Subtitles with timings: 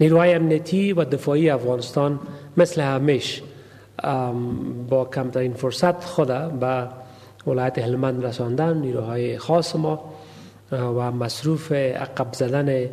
[0.00, 2.18] نیروهای امنیتی و دفاعی افغانستان
[2.56, 3.42] مثل همیش
[4.88, 6.28] با کمترین فرصت خود
[6.60, 6.88] به
[7.46, 10.14] ولایت هلمند رساندن نیروهای خاص ما
[10.72, 12.86] و مصروف عقب زدن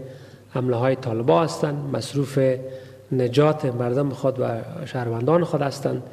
[0.49, 2.39] حمله های طالبا هستند مصروف
[3.11, 6.03] نجات مردم خود و شهروندان خود هستند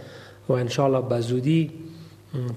[0.48, 1.70] و انشاءالله به زودی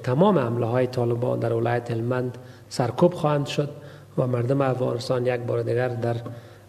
[0.03, 2.37] تمام حمله های طالبان در ولایت هلمند
[2.69, 3.69] سرکوب خواهند شد
[4.17, 6.15] و مردم افغانستان یک بار دیگر در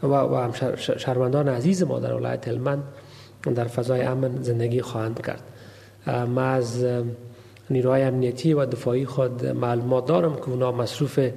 [0.02, 2.82] و, و شهروندان عزیز ما در ولایت هلمند
[3.55, 5.42] در فضای امن زندگی خواهند کرد.
[6.28, 6.86] ما از
[7.70, 11.30] نیروهای امنیتی و دفاعی خود معلومات دارم که اونا مصروف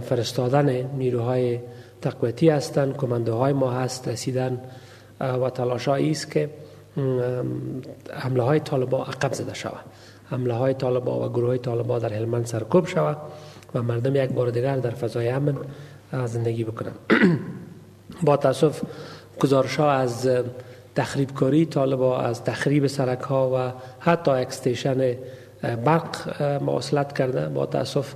[0.00, 1.60] فرستادن نیروهای
[2.02, 4.60] تقویتی هستند کمانده ما هست رسیدن
[5.20, 6.50] و تلاشایی است که
[8.12, 9.84] حمله های طالبا عقب زده شود
[10.30, 13.16] حمله های طالبا و گروه های طالبا در هلمند سرکوب شود
[13.74, 15.56] و مردم یک بار دیگر در فضای امن
[16.26, 16.98] زندگی بکنند
[18.26, 18.80] با تاسف
[19.40, 20.28] گزارش ها از
[20.94, 25.14] تخریب کاری طالبا از تخریب سرک ها و حتی اکستیشن
[25.84, 27.48] برق مواصلت کرده.
[27.48, 28.14] با تاسف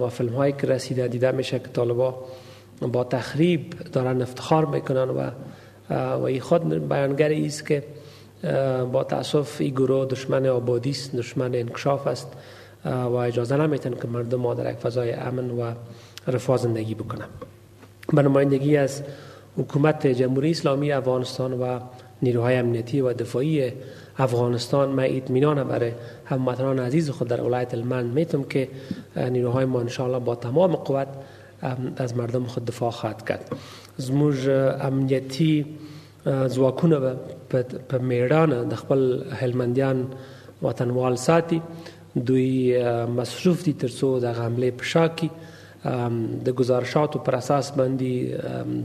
[0.00, 2.24] و فیلم هایی که رسیده دیده میشه که طالبا
[2.80, 5.30] با تخریب دارن افتخار می‌کنن و
[5.90, 7.84] و این خود بیانگر است که
[8.92, 12.32] با تاسف این گروه دشمن آبادی است دشمن انکشاف است.
[12.84, 15.72] و اجازه نمیتن که مردم ما در یک فضای امن و
[16.26, 17.28] رفاه زندگی بکنن.
[18.12, 19.02] به نمایندگی از
[19.56, 21.80] حکومت جمهوری اسلامی افغانستان و
[22.22, 23.72] نیروهای امنیتی و دفاعی
[24.18, 25.92] افغانستان من اطمینان برای
[26.24, 28.68] هموطنان عزیز خود در ولایت المند می‌تونم که
[29.16, 31.08] نیروهای ما انشاءالله با تمام قوت
[31.96, 33.44] از مردم خود دفاع خواهد کرد.
[34.00, 34.48] زموږ
[34.80, 35.66] امنیتی
[36.26, 36.96] ځواکونه
[37.88, 39.00] په میړانه د خپل
[39.40, 40.06] هلمندیان
[40.62, 41.62] وطنوال ساتي
[42.14, 42.78] دوی
[43.16, 45.28] مصروف دي ترڅو د حمله په شا کې
[46.46, 48.12] د گزارشاتو پر اساس باندې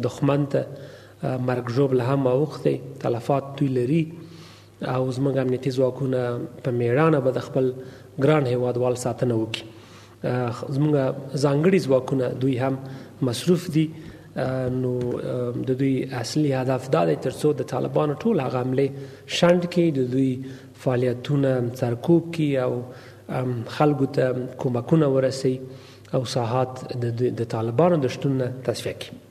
[0.08, 4.04] دښمن ته مرګ ژوبله هم اوخته تلفات دوی لري.
[4.94, 6.22] او زموږ امنیتي ځواکونه
[6.64, 7.72] په میړانه به د خپل
[8.26, 9.66] ګران هیوادوال ساتنه وکړي.
[10.76, 10.94] زموږ
[11.44, 12.78] ځانګړي ځواکونه دوی هم
[13.30, 13.88] مصروف دي.
[14.36, 14.94] نو
[15.68, 18.88] د دوی اصلي هدف دا دی ترڅو د طالبانو ټول هغه عملې
[19.40, 20.32] شند کې د دوی
[20.86, 21.52] فعالیتونه
[21.82, 22.72] سرکوب کی او
[23.78, 25.54] خلکو ته کومکونه ورسي
[26.14, 26.84] او ساحات
[27.42, 29.25] د طالبانو د شتون تصفیه کی